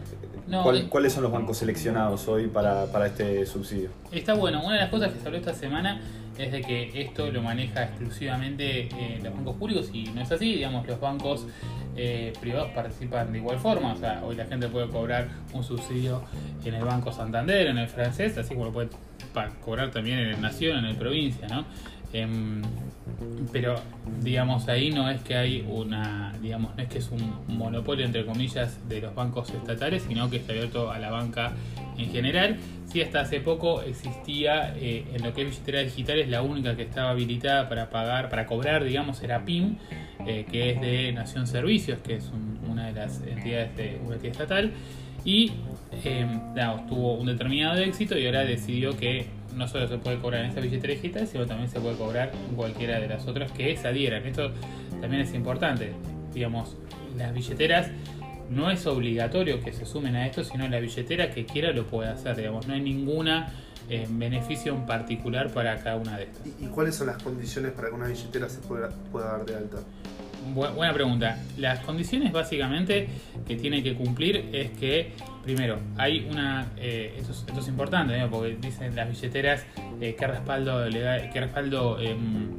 Eh, 0.51 0.87
¿Cuáles 0.87 1.13
son 1.13 1.23
los 1.23 1.31
bancos 1.31 1.57
seleccionados 1.57 2.27
hoy 2.27 2.45
para, 2.45 2.85
para 2.91 3.07
este 3.07 3.43
subsidio? 3.47 3.89
Está 4.11 4.35
bueno, 4.35 4.61
una 4.63 4.75
de 4.75 4.81
las 4.81 4.91
cosas 4.91 5.11
que 5.11 5.19
se 5.19 5.25
habló 5.25 5.39
esta 5.39 5.55
semana 5.55 5.99
es 6.37 6.51
de 6.51 6.61
que 6.61 7.01
esto 7.01 7.31
lo 7.31 7.41
maneja 7.41 7.85
exclusivamente 7.85 8.81
eh, 8.81 9.19
los 9.23 9.33
bancos 9.33 9.55
públicos 9.55 9.89
y 9.91 10.03
no 10.03 10.21
es 10.21 10.31
así, 10.31 10.53
digamos, 10.53 10.85
los 10.85 10.99
bancos 10.99 11.47
eh, 11.95 12.33
privados 12.39 12.69
participan 12.75 13.31
de 13.31 13.39
igual 13.39 13.57
forma, 13.57 13.93
o 13.93 13.97
sea, 13.97 14.21
hoy 14.23 14.35
la 14.35 14.45
gente 14.45 14.67
puede 14.67 14.89
cobrar 14.89 15.27
un 15.53 15.63
subsidio 15.63 16.21
en 16.63 16.75
el 16.75 16.85
Banco 16.85 17.11
Santander, 17.11 17.65
en 17.65 17.79
el 17.79 17.87
francés, 17.87 18.37
así 18.37 18.53
como 18.53 18.65
lo 18.65 18.73
puede 18.73 18.89
cobrar 19.65 19.89
también 19.89 20.19
en 20.19 20.27
el 20.29 20.41
Nación, 20.41 20.77
en 20.77 20.85
el 20.85 20.95
provincia, 20.95 21.47
¿no? 21.47 21.65
Em, 22.13 22.61
pero 23.51 23.75
digamos 24.21 24.67
ahí 24.69 24.91
no 24.91 25.09
es 25.09 25.21
que 25.21 25.35
hay 25.35 25.65
una 25.67 26.33
digamos 26.41 26.75
no 26.75 26.83
es 26.83 26.89
que 26.89 26.99
es 26.99 27.09
un 27.09 27.41
monopolio 27.47 28.05
entre 28.05 28.25
comillas 28.25 28.87
de 28.87 29.01
los 29.01 29.13
bancos 29.13 29.49
estatales 29.49 30.05
sino 30.07 30.29
que 30.29 30.37
está 30.37 30.53
abierto 30.53 30.89
a 30.91 30.99
la 30.99 31.09
banca 31.09 31.53
en 31.97 32.09
general. 32.09 32.57
Si 32.85 33.01
hasta 33.01 33.21
hace 33.21 33.41
poco 33.41 33.81
existía 33.81 34.73
eh, 34.77 35.05
en 35.13 35.23
lo 35.23 35.33
que 35.33 35.41
es 35.41 35.49
billetera 35.49 35.81
digital 35.81 36.19
es 36.19 36.29
la 36.29 36.41
única 36.41 36.75
que 36.77 36.83
estaba 36.83 37.09
habilitada 37.09 37.67
para 37.67 37.89
pagar 37.89 38.29
para 38.29 38.45
cobrar 38.45 38.83
digamos 38.83 39.21
era 39.21 39.43
PIM 39.43 39.77
eh, 40.25 40.45
que 40.49 40.71
es 40.71 40.81
de 40.81 41.11
Nación 41.11 41.45
Servicios 41.47 41.99
que 41.99 42.15
es 42.15 42.31
una 42.69 42.87
de 42.87 42.93
las 42.93 43.21
entidades 43.21 43.75
de 43.75 43.99
una 44.05 44.15
entidad 44.15 44.31
estatal. 44.31 44.71
Y 45.25 45.51
em, 46.05 46.39
tuvo 46.87 47.15
un 47.15 47.25
determinado 47.25 47.79
éxito 47.79 48.17
y 48.17 48.25
ahora 48.25 48.45
decidió 48.45 48.95
que 48.95 49.27
no 49.57 49.67
solo 49.67 49.87
se 49.87 49.97
puede 49.97 50.19
cobrar 50.19 50.45
en 50.45 50.51
esa 50.51 50.59
billetera 50.59 50.93
digital, 50.93 51.27
sino 51.27 51.45
también 51.45 51.69
se 51.69 51.79
puede 51.79 51.97
cobrar 51.97 52.31
en 52.49 52.55
cualquiera 52.55 52.99
de 52.99 53.07
las 53.07 53.27
otras 53.27 53.51
que 53.51 53.75
se 53.75 53.87
adhieran. 53.87 54.25
Esto 54.25 54.51
también 55.01 55.23
es 55.23 55.33
importante. 55.33 55.93
Digamos, 56.33 56.77
las 57.17 57.33
billeteras 57.33 57.89
no 58.49 58.71
es 58.71 58.85
obligatorio 58.85 59.61
que 59.61 59.73
se 59.73 59.85
sumen 59.85 60.15
a 60.15 60.25
esto, 60.25 60.43
sino 60.43 60.67
la 60.67 60.79
billetera 60.79 61.31
que 61.31 61.45
quiera 61.45 61.71
lo 61.71 61.87
puede 61.87 62.09
hacer. 62.09 62.35
Digamos, 62.35 62.67
no 62.67 62.75
hay 62.75 62.81
ninguna 62.81 63.51
eh, 63.89 64.05
beneficio 64.09 64.73
en 64.73 64.85
particular 64.85 65.51
para 65.51 65.77
cada 65.81 65.95
una 65.97 66.17
de 66.17 66.25
estas. 66.25 66.45
¿Y, 66.45 66.65
cuáles 66.67 66.95
son 66.95 67.07
las 67.07 67.21
condiciones 67.21 67.71
para 67.71 67.89
que 67.89 67.95
una 67.95 68.07
billetera 68.07 68.49
se 68.49 68.59
pueda, 68.59 68.89
pueda 69.11 69.31
dar 69.37 69.45
de 69.45 69.55
alta? 69.55 69.77
Buena 70.53 70.93
pregunta. 70.93 71.37
Las 71.57 71.79
condiciones 71.79 72.31
básicamente 72.31 73.07
que 73.47 73.55
tiene 73.55 73.83
que 73.83 73.95
cumplir 73.95 74.49
es 74.53 74.71
que, 74.71 75.13
primero, 75.43 75.79
hay 75.97 76.27
una. 76.29 76.67
Eh, 76.77 77.15
esto, 77.17 77.59
es, 77.59 77.67
importante, 77.67 78.19
porque 78.29 78.57
dicen 78.59 78.95
las 78.95 79.09
billeteras 79.09 79.65
eh, 80.01 80.15
qué 80.17 80.27
respaldo, 80.27 80.87
legal, 80.89 81.29
qué 81.31 81.41
respaldo 81.41 81.99
em, 81.99 82.49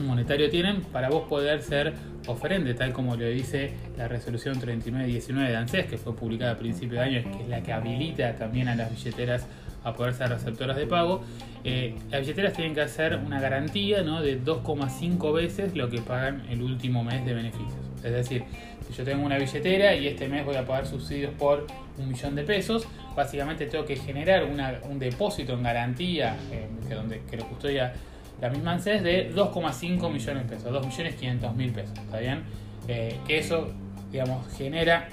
monetario 0.00 0.50
tienen 0.50 0.82
para 0.82 1.08
vos 1.08 1.28
poder 1.28 1.62
ser 1.62 1.94
oferente, 2.26 2.74
tal 2.74 2.92
como 2.92 3.16
lo 3.16 3.26
dice 3.26 3.72
la 3.96 4.08
resolución 4.08 4.58
3919 4.58 5.50
de 5.50 5.56
ANSES, 5.56 5.86
que 5.86 5.98
fue 5.98 6.16
publicada 6.16 6.52
a 6.52 6.58
principios 6.58 7.00
de 7.00 7.00
año, 7.00 7.36
que 7.36 7.42
es 7.42 7.48
la 7.48 7.62
que 7.62 7.72
habilita 7.72 8.34
también 8.34 8.68
a 8.68 8.74
las 8.74 8.90
billeteras 8.90 9.46
a 9.84 9.94
poder 9.94 10.14
ser 10.14 10.30
receptoras 10.30 10.76
de 10.76 10.86
pago, 10.86 11.22
eh, 11.62 11.94
las 12.10 12.22
billeteras 12.22 12.52
tienen 12.54 12.74
que 12.74 12.80
hacer 12.80 13.16
una 13.16 13.40
garantía 13.40 14.02
¿no? 14.02 14.22
de 14.22 14.42
2,5 14.42 15.32
veces 15.32 15.76
lo 15.76 15.88
que 15.88 16.00
pagan 16.00 16.46
el 16.50 16.62
último 16.62 17.04
mes 17.04 17.24
de 17.24 17.34
beneficios. 17.34 17.74
Es 18.02 18.12
decir, 18.12 18.44
si 18.86 18.92
yo 18.92 19.04
tengo 19.04 19.24
una 19.24 19.38
billetera 19.38 19.94
y 19.94 20.08
este 20.08 20.28
mes 20.28 20.44
voy 20.44 20.56
a 20.56 20.66
pagar 20.66 20.86
subsidios 20.86 21.32
por 21.34 21.66
un 21.96 22.08
millón 22.08 22.34
de 22.34 22.42
pesos, 22.42 22.86
básicamente 23.14 23.66
tengo 23.66 23.84
que 23.84 23.96
generar 23.96 24.44
un 24.44 24.98
depósito 24.98 25.54
en 25.54 25.62
garantía 25.62 26.36
eh, 26.50 26.66
que, 26.88 26.94
donde, 26.94 27.22
que 27.30 27.36
lo 27.36 27.46
custodia 27.46 27.94
la 28.40 28.50
misma 28.50 28.72
ANSES 28.72 29.02
de 29.02 29.32
2,5 29.32 30.12
millones 30.12 30.48
de 30.48 30.56
pesos, 30.56 30.72
2.500.000 30.72 31.72
pesos, 31.72 31.98
¿está 31.98 32.18
bien? 32.18 32.42
Eh, 32.88 33.16
que 33.26 33.38
eso, 33.38 33.68
digamos, 34.10 34.46
genera 34.56 35.08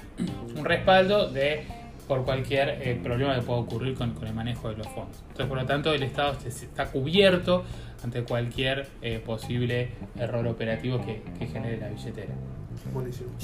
un 0.56 0.64
respaldo 0.64 1.30
de 1.30 1.64
por 2.12 2.26
cualquier 2.26 2.68
eh, 2.82 3.00
problema 3.02 3.34
que 3.34 3.40
pueda 3.40 3.60
ocurrir 3.60 3.94
con, 3.94 4.14
el 4.22 4.34
manejo 4.34 4.68
de 4.68 4.76
los 4.76 4.86
fondos. 4.88 5.16
Entonces, 5.28 5.46
por 5.46 5.56
lo 5.56 5.64
tanto, 5.64 5.94
el 5.94 6.02
Estado 6.02 6.36
está 6.44 6.90
cubierto 6.90 7.64
ante 8.04 8.22
cualquier 8.22 8.86
eh, 9.00 9.18
posible 9.18 9.88
error 10.18 10.46
operativo 10.46 11.00
que, 11.00 11.22
genere 11.46 11.78
la 11.78 11.88
billetera. 11.88 12.34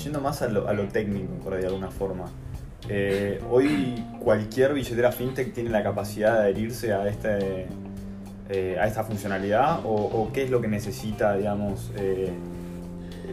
Yendo 0.05 0.21
más 0.21 0.43
a 0.43 0.49
lo, 0.49 0.85
técnico, 0.89 1.33
por 1.43 1.55
ahí 1.55 1.63
de 1.63 1.69
alguna 1.69 1.91
forma. 1.91 2.27
Eh, 2.91 3.41
hoy 3.51 4.05
cualquier 4.21 4.75
billetera 4.75 5.13
fintech 5.13 5.55
tiene 5.55 5.71
la 5.71 5.83
capacidad 5.83 6.35
de 6.35 6.39
adherirse 6.41 6.93
a 6.93 7.09
este 7.09 7.67
a 8.79 8.87
esta 8.87 9.05
funcionalidad 9.05 9.81
o, 9.85 10.31
qué 10.33 10.45
es 10.45 10.51
lo 10.51 10.61
que 10.61 10.69
necesita 10.69 11.37
digamos 11.37 11.91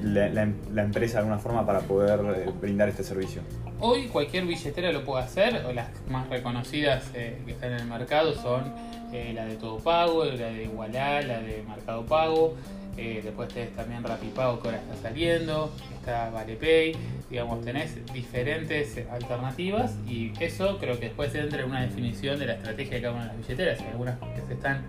la, 0.03 0.29
la, 0.29 0.83
empresa 0.83 1.13
de 1.13 1.19
alguna 1.19 1.39
forma 1.39 1.65
para 1.65 1.81
poder 1.81 2.19
brindar 2.61 2.89
este 2.89 3.03
servicio. 3.03 3.41
Hoy 3.79 4.07
cualquier 4.07 4.45
billetera 4.45 4.91
lo 4.91 5.03
puede 5.03 5.23
hacer, 5.23 5.63
las 5.73 5.89
más 6.09 6.29
reconocidas 6.29 7.11
eh, 7.13 7.41
que 7.45 7.51
están 7.51 7.73
en 7.73 7.79
el 7.81 7.87
mercado 7.87 8.33
son 8.33 8.73
eh, 9.11 9.31
la 9.33 9.45
de 9.45 9.55
Todo 9.55 9.79
Pago, 9.79 10.25
la 10.25 10.47
de 10.47 10.63
Igualá, 10.63 11.21
la 11.21 11.39
de 11.39 11.63
Mercado 11.67 12.05
Pago, 12.05 12.55
eh, 12.97 13.21
después 13.23 13.49
tenés 13.49 13.75
también 13.75 14.03
Rapipago 14.03 14.61
que 14.61 14.69
ahora 14.69 14.79
está 14.79 15.09
saliendo, 15.09 15.71
está 15.93 16.29
ValePay, 16.29 16.95
digamos, 17.29 17.63
tenés 17.65 17.97
diferentes 18.13 18.97
alternativas 19.11 19.95
y 20.07 20.31
eso 20.39 20.77
creo 20.79 20.97
que 20.97 21.07
después 21.07 21.35
entra 21.35 21.61
en 21.61 21.69
una 21.69 21.81
definición 21.81 22.39
de 22.39 22.45
la 22.47 22.53
estrategia 22.53 22.95
de 22.95 23.01
cada 23.01 23.13
una 23.13 23.23
de 23.23 23.27
las 23.29 23.37
billeteras, 23.37 23.81
hay 23.81 23.87
algunas 23.87 24.17
que 24.19 24.41
se 24.47 24.53
están 24.53 24.85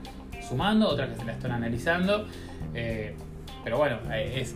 sumando, 0.49 0.89
otras 0.89 1.11
que 1.11 1.17
se 1.17 1.25
las 1.25 1.37
están 1.37 1.53
analizando. 1.53 2.27
Pero 3.67 3.79
bueno, 3.79 3.99
es 4.17 4.55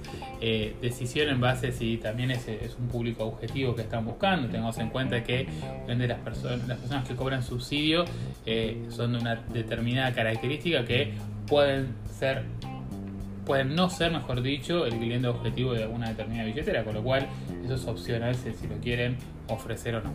decisión 0.80 1.30
en 1.30 1.40
base 1.40 1.72
si 1.72 1.96
también 1.96 2.30
es, 2.30 2.46
es, 2.46 2.76
un 2.76 2.86
público 2.86 3.24
objetivo 3.24 3.74
que 3.74 3.82
están 3.82 4.04
buscando. 4.04 4.46
Tengamos 4.46 4.78
en 4.78 4.88
cuenta 4.88 5.24
que 5.24 5.48
las, 5.88 6.18
personas 6.20 6.68
las 6.68 6.78
personas 6.78 7.08
que 7.08 7.16
cobran 7.16 7.42
subsidio 7.42 8.04
son 8.88 9.14
de 9.14 9.18
una 9.18 9.34
determinada 9.52 10.14
característica 10.14 10.84
que 10.84 11.14
pueden 11.48 11.88
ser 12.20 12.44
pueden 13.44 13.74
no 13.74 13.90
ser, 13.90 14.12
mejor 14.12 14.42
dicho, 14.42 14.86
el 14.86 14.96
cliente 14.96 15.26
objetivo 15.26 15.72
de 15.72 15.82
alguna 15.82 16.10
determinada 16.10 16.46
billetera, 16.46 16.84
con 16.84 16.94
lo 16.94 17.02
cual 17.02 17.26
eso 17.64 17.74
es 17.74 17.84
opcional 17.86 18.36
si, 18.36 18.68
lo 18.68 18.76
quieren 18.76 19.16
ofrecer 19.48 19.96
o 19.96 20.02
no. 20.02 20.12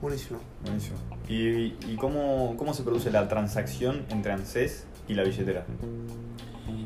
Buenísimo. 0.00 0.40
Buenísimo. 0.64 0.96
¿Y, 1.28 1.96
cómo, 1.96 2.72
se 2.72 2.82
produce 2.82 3.10
la 3.10 3.28
transacción 3.28 4.06
entre 4.08 4.32
ANSES 4.32 4.86
y 5.06 5.12
la 5.12 5.24
billetera? 5.24 5.66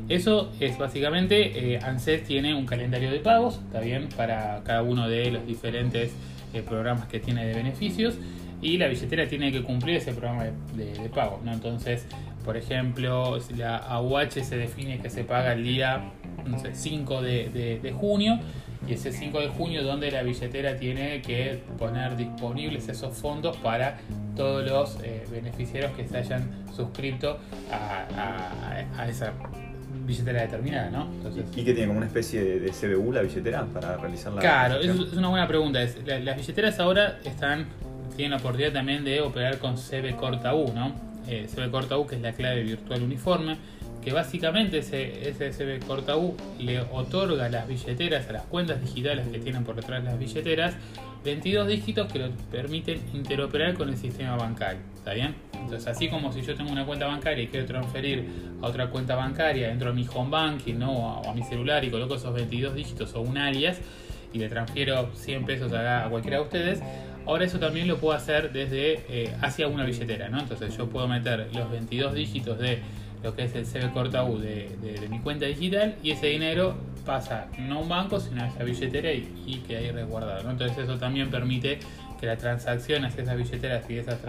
Eso 0.07 0.51
es 0.59 0.77
básicamente, 0.77 1.73
eh, 1.73 1.79
ANSES 1.81 2.23
tiene 2.25 2.53
un 2.53 2.67
calendario 2.67 3.11
de 3.11 3.19
pagos, 3.19 3.59
está 3.65 3.79
bien, 3.79 4.07
para 4.15 4.61
cada 4.63 4.83
uno 4.83 5.09
de 5.09 5.31
los 5.31 5.47
diferentes 5.47 6.13
eh, 6.53 6.61
programas 6.61 7.07
que 7.07 7.19
tiene 7.19 7.45
de 7.45 7.55
beneficios 7.55 8.15
y 8.61 8.77
la 8.77 8.87
billetera 8.87 9.27
tiene 9.27 9.51
que 9.51 9.63
cumplir 9.63 9.97
ese 9.97 10.13
programa 10.13 10.45
de, 10.75 11.09
pago, 11.13 11.41
¿no? 11.43 11.51
Entonces, 11.51 12.05
por 12.43 12.55
ejemplo, 12.55 13.37
la 13.57 13.77
AUH 13.77 14.43
se 14.43 14.57
define 14.57 14.99
que 14.99 15.09
se 15.09 15.23
paga 15.23 15.53
el 15.53 15.63
día 15.63 16.11
5 16.73 17.21
de, 17.21 17.95
junio 17.99 18.39
y 18.87 18.93
ese 18.93 19.11
5 19.11 19.39
de 19.39 19.47
junio 19.49 19.83
donde 19.83 20.11
la 20.11 20.21
billetera 20.21 20.77
tiene 20.77 21.21
que 21.21 21.59
poner 21.77 22.15
disponibles 22.15 22.87
esos 22.87 23.17
fondos 23.17 23.57
para 23.57 23.97
todos 24.35 24.65
los 24.65 25.03
eh, 25.03 25.25
beneficiarios 25.31 25.91
que 25.93 26.07
se 26.07 26.17
hayan 26.17 26.65
suscrito 26.75 27.39
a, 27.71 29.07
esa 29.09 29.33
billetera 30.05 30.41
determinada, 30.41 30.89
¿no? 30.89 31.07
¿Y 31.55 31.63
que 31.63 31.73
tiene 31.73 31.87
como 31.87 31.97
una 31.97 32.07
especie 32.07 32.59
de, 32.59 32.69
CBU 32.69 33.11
la 33.11 33.21
billetera 33.21 33.65
para 33.65 33.97
realizar 33.97 34.33
la 34.33 34.41
Claro, 34.41 34.79
es, 34.79 34.89
es 34.89 35.13
una 35.13 35.29
buena 35.29 35.47
pregunta. 35.47 35.79
las 36.05 36.37
billeteras 36.37 36.79
ahora 36.79 37.19
están 37.23 37.67
tienen 38.15 38.31
la 38.31 38.37
oportunidad 38.37 38.71
también 38.71 39.03
de 39.03 39.21
operar 39.21 39.59
con 39.59 39.75
CB 39.75 40.15
corta 40.15 40.55
U, 40.55 40.71
¿no? 40.73 40.93
eh, 41.27 41.47
CB 41.53 41.71
corta 41.71 41.97
U, 41.97 42.07
que 42.07 42.15
es 42.15 42.21
la 42.21 42.33
clave 42.33 42.63
virtual 42.63 43.03
uniforme, 43.03 43.57
que 44.03 44.13
básicamente 44.13 44.79
ese, 44.79 45.29
ese 45.29 45.51
CB 45.51 45.85
corta 45.85 46.15
U 46.15 46.35
le 46.59 46.79
otorga 46.79 47.45
a 47.45 47.49
las 47.49 47.67
billeteras, 47.67 48.29
a 48.29 48.33
las 48.33 48.43
cuentas 48.43 48.81
digitales 48.81 49.27
que 49.27 49.39
tienen 49.39 49.63
por 49.63 49.75
detrás 49.75 50.03
las 50.03 50.19
billeteras, 50.19 50.75
22 51.23 51.67
dígitos 51.67 52.11
que 52.11 52.19
lo 52.19 52.29
permiten 52.51 53.01
interoperar 53.13 53.73
con 53.73 53.89
el 53.89 53.97
sistema 53.97 54.35
bancario. 54.37 54.79
¿Está 54.95 55.13
bien? 55.13 55.35
Entonces, 55.65 55.87
así 55.87 56.09
como 56.09 56.31
si 56.31 56.41
yo 56.41 56.55
tengo 56.55 56.71
una 56.71 56.85
cuenta 56.85 57.07
bancaria 57.07 57.43
y 57.43 57.47
quiero 57.47 57.65
transferir 57.65 58.25
a 58.61 58.67
otra 58.67 58.89
cuenta 58.89 59.15
bancaria 59.15 59.67
dentro 59.67 59.89
de 59.89 59.95
mi 59.95 60.07
home 60.13 60.29
banking 60.29 60.81
o 60.83 61.21
a 61.27 61.33
mi 61.33 61.43
celular 61.43 61.83
y 61.83 61.89
coloco 61.89 62.15
esos 62.15 62.33
22 62.33 62.75
dígitos 62.75 63.13
o 63.15 63.21
un 63.21 63.37
alias 63.37 63.79
y 64.33 64.39
le 64.39 64.49
transfiero 64.49 65.09
100 65.13 65.45
pesos 65.45 65.73
a, 65.73 66.05
a 66.05 66.09
cualquiera 66.09 66.37
de 66.37 66.43
ustedes, 66.43 66.81
Ahora 67.27 67.45
eso 67.45 67.59
también 67.59 67.87
lo 67.87 67.97
puedo 67.97 68.15
hacer 68.15 68.51
desde 68.51 69.03
eh, 69.09 69.35
hacia 69.41 69.67
una 69.67 69.83
billetera, 69.83 70.29
¿no? 70.29 70.39
Entonces 70.39 70.77
yo 70.77 70.87
puedo 70.87 71.07
meter 71.07 71.49
los 71.53 71.71
22 71.71 72.13
dígitos 72.13 72.59
de 72.59 72.79
lo 73.23 73.35
que 73.35 73.45
es 73.45 73.55
el 73.55 73.65
CB 73.65 73.91
corta 73.93 74.23
U 74.23 74.37
de, 74.37 74.69
mi 75.09 75.19
cuenta 75.19 75.47
digital 75.47 75.95
y 76.03 76.11
ese 76.11 76.27
dinero 76.27 76.75
pasa 77.03 77.47
no 77.57 77.77
a 77.77 77.79
un 77.79 77.89
banco 77.89 78.19
sino 78.19 78.43
a 78.43 78.47
esa 78.47 78.63
billetera 78.63 79.11
y, 79.11 79.27
y 79.47 79.57
queda 79.67 79.79
ahí 79.79 79.89
resguardado. 79.89 80.51
Entonces 80.51 80.77
eso 80.77 80.99
también 80.99 81.31
permite 81.31 81.79
que 82.19 82.27
la 82.27 82.37
transacción 82.37 83.05
hacia 83.05 83.23
esas 83.23 83.37
billeteras 83.37 83.89
y 83.89 83.97
esas 83.97 84.19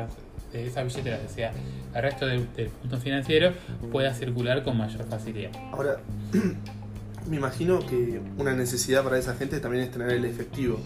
de 0.56 0.66
esas 0.66 0.84
billeteras 0.84 1.20
hacia 1.25 1.52
el 1.94 2.02
resto 2.02 2.26
del, 2.26 2.52
del 2.54 2.68
punto 2.68 2.98
financiero 2.98 3.52
pueda 3.90 4.12
circular 4.14 4.62
con 4.62 4.76
mayor 4.76 5.04
facilidad. 5.04 5.50
Ahora, 5.72 5.98
me 7.28 7.36
imagino 7.36 7.80
que 7.86 8.20
una 8.38 8.54
necesidad 8.54 9.02
para 9.02 9.18
esa 9.18 9.34
gente 9.34 9.60
también 9.60 9.84
es 9.84 9.90
tener 9.90 10.10
el 10.10 10.25
efectivo 10.25 10.78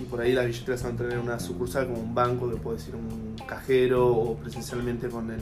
y 0.00 0.04
por 0.04 0.20
ahí 0.20 0.32
las 0.32 0.46
billeteras 0.46 0.82
van 0.84 0.94
a 0.94 0.96
tener 0.96 1.18
una 1.18 1.40
sucursal 1.40 1.86
como 1.86 2.00
un 2.00 2.14
banco 2.14 2.50
que 2.50 2.56
puede 2.56 2.78
ser 2.78 2.94
un 2.94 3.34
cajero 3.46 4.06
o 4.06 4.36
presencialmente 4.36 5.08
con 5.08 5.30
el 5.30 5.40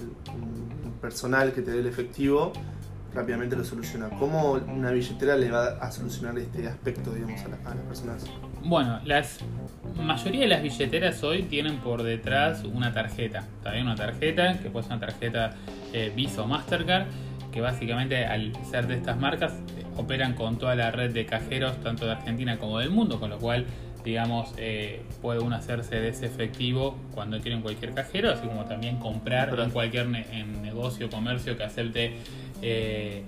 personal 1.01 1.53
que 1.53 1.63
te 1.63 1.73
dé 1.73 1.81
el 1.81 1.87
efectivo, 1.87 2.53
rápidamente 3.17 3.57
lo 3.57 3.65
soluciona. 3.65 4.11
¿Cómo 4.11 4.53
una 4.53 4.91
billetera 4.91 5.37
le 5.37 5.51
va 5.51 5.79
a 5.81 5.91
solucionar 5.91 6.39
este 6.39 6.69
aspecto 6.69 7.13
digamos, 7.13 7.41
a, 7.45 7.75
las 7.75 7.85
personas? 7.85 8.27
Bueno, 8.63 9.01
la 9.05 9.25
mayoría 9.97 10.43
de 10.43 10.49
las 10.49 10.63
billeteras 10.63 11.23
hoy 11.25 11.43
tienen 11.45 11.79
por 11.79 12.03
detrás 12.03 12.63
una 12.65 12.93
tarjeta. 12.93 13.45
También 13.63 13.87
una 13.87 13.97
tarjeta, 13.97 14.59
que 14.59 14.71
puede 14.71 14.87
ser 14.87 14.97
una 14.97 15.07
tarjeta 15.07 15.55
eh, 15.93 16.13
Visa 16.15 16.43
o 16.43 16.47
Mastercard, 16.47 17.07
que 17.51 17.61
básicamente 17.61 18.27
al 18.27 18.53
ser 18.71 18.87
de 18.87 18.95
estas 18.95 19.19
marcas 19.19 19.53
eh, 19.53 19.85
operan 19.97 20.35
con 20.35 20.59
toda 20.59 20.75
la 20.75 20.91
red 20.91 21.13
de 21.13 21.25
cajeros, 21.25 21.81
tanto 21.81 22.05
de 22.05 22.13
Argentina 22.13 22.59
como 22.59 22.79
del 22.79 22.91
mundo, 22.91 23.19
con 23.19 23.31
lo 23.31 23.39
cual 23.39 23.67
digamos, 24.07 24.55
eh, 24.57 25.03
puede 25.21 25.41
uno 25.41 25.57
hacerse 25.57 25.97
de 25.97 26.11
ese 26.11 26.27
efectivo 26.27 26.97
cuando 27.13 27.41
quiere 27.41 27.57
en 27.57 27.63
cualquier 27.63 27.93
cajero, 27.93 28.31
así 28.31 28.47
como 28.47 28.65
también 28.65 28.99
comprar 28.99 29.59
en 29.59 29.71
cualquier 29.71 30.07
en 30.31 30.63
negocio, 30.63 31.11
comercio 31.11 31.57
que 31.57 31.65
acepte 31.65 32.17
eh, 32.63 33.23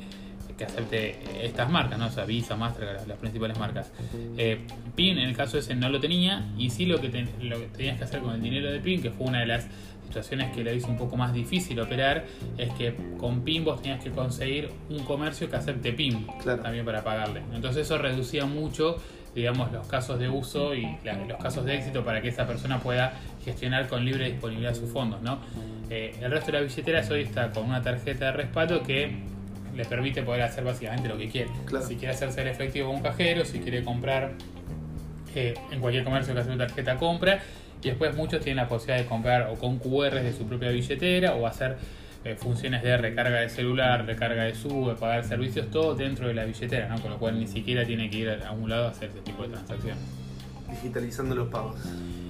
que 0.57 0.65
acepte 0.65 1.17
estas 1.47 1.71
marcas, 1.71 1.99
¿no? 1.99 2.07
O 2.07 2.11
sea, 2.11 2.25
Visa, 2.25 2.57
Mastercard, 2.57 3.07
las 3.07 3.19
principales 3.19 3.59
marcas. 3.59 3.93
Eh, 4.37 4.67
PIN 4.97 5.19
en 5.19 5.29
el 5.29 5.37
caso 5.37 5.57
ese 5.57 5.75
no 5.75 5.89
lo 5.89 6.01
tenía 6.01 6.53
y 6.59 6.71
sí 6.71 6.85
lo 6.85 7.01
que, 7.01 7.09
lo 7.41 7.61
que 7.61 7.67
tenías 7.77 7.97
que 7.97 8.05
hacer 8.05 8.21
con 8.21 8.35
el 8.35 8.43
dinero 8.43 8.71
de 8.71 8.81
PIN, 8.81 9.01
que 9.01 9.11
fue 9.11 9.29
una 9.29 9.41
de 9.41 9.47
las 9.47 9.69
situaciones 10.09 10.55
que 10.55 10.65
lo 10.65 10.73
hizo 10.73 10.89
un 10.89 10.97
poco 10.97 11.17
más 11.17 11.33
difícil 11.33 11.79
operar, 11.81 12.25
es 12.57 12.73
que 12.73 12.95
con 13.19 13.43
PIN 13.43 13.65
vos 13.65 13.81
tenías 13.81 14.03
que 14.03 14.11
conseguir 14.11 14.71
un 14.91 15.05
comercio 15.05 15.49
que 15.49 15.57
acepte 15.57 15.93
PIN 15.93 16.27
también 16.45 16.85
para 16.85 17.05
pagarle. 17.05 17.43
Entonces 17.55 17.83
eso 17.83 17.99
reducía 17.99 18.45
mucho 18.45 18.97
digamos, 19.39 19.71
los 19.73 19.87
casos 19.87 20.19
de 20.19 20.29
uso 20.29 20.75
y 20.75 20.99
los 21.29 21.39
casos 21.41 21.65
de 21.65 21.77
éxito 21.77 22.05
para 22.05 22.21
que 22.21 22.29
esa 22.29 22.47
persona 22.47 22.81
pueda 22.81 23.13
gestionar 23.45 23.87
con 23.87 24.05
libre 24.05 24.31
disponibilidad 24.31 24.75
sus 24.75 24.91
fondos. 24.91 25.23
¿no? 25.23 25.39
Eh, 25.91 26.17
el 26.21 26.31
resto 26.31 26.53
de 26.53 26.61
las 26.61 26.69
billeteras 26.69 27.09
hoy 27.11 27.23
está 27.23 27.51
con 27.51 27.65
una 27.65 27.81
tarjeta 27.81 28.27
de 28.27 28.33
respaldo 28.33 28.83
que 28.83 29.17
le 29.77 29.85
permite 29.85 30.23
poder 30.23 30.43
hacer 30.43 30.65
básicamente 30.65 31.09
lo 31.09 31.17
que 31.17 31.29
quiere. 31.29 31.51
Si 31.87 31.95
quiere 31.97 32.15
hacerse 32.15 32.43
el 32.43 32.49
efectivo 32.49 32.89
con 32.89 32.97
un 32.97 33.03
cajero, 33.03 33.45
si 33.45 33.61
quiere 33.61 33.85
comprar 33.85 34.33
eh, 35.35 35.55
en 35.71 35.81
cualquier 35.81 36.03
comercio 36.03 36.35
que 36.35 36.41
hace 36.41 36.51
una 36.51 36.67
tarjeta 36.67 36.97
compra, 36.97 37.41
y 37.81 37.91
después 37.91 38.15
muchos 38.17 38.41
tienen 38.41 38.57
la 38.57 38.69
posibilidad 38.69 39.05
de 39.05 39.07
comprar 39.07 39.51
o 39.51 39.55
con 39.55 39.79
QR 39.79 40.21
de 40.21 40.33
su 40.33 40.49
propia 40.49 40.71
billetera 40.71 41.35
o 41.35 41.47
hacer 41.47 41.77
eh, 42.25 42.35
funciones 42.37 42.83
de 42.83 42.97
recarga 42.97 43.41
de 43.41 43.49
celular, 43.49 44.05
recarga 44.05 44.45
de 44.45 44.55
sube, 44.55 44.95
pagar 44.95 45.25
servicios, 45.25 45.71
todo 45.71 45.95
dentro 45.95 46.29
de 46.29 46.35
la 46.35 46.45
billetera, 46.45 46.89
¿no? 46.89 47.01
con 47.01 47.11
lo 47.13 47.19
cual 47.19 47.39
ni 47.39 47.47
siquiera 47.47 47.85
tiene 47.85 48.11
que 48.11 48.19
ir 48.19 48.31
a 48.31 48.51
un 48.53 48.69
lado 48.69 48.87
a 48.87 48.91
hacer 48.91 49.11
ese 49.11 49.21
tipo 49.21 49.43
de 49.43 49.51
transacciones. 49.51 49.99
Digitalizando 50.69 51.35
los 51.35 51.49
pagos. 51.49 51.77